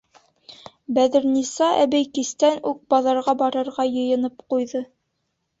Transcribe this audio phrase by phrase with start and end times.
[0.97, 4.87] Бәҙерниса әбей кистән үк баҙарға барырға йыйынып ҡуйҙы.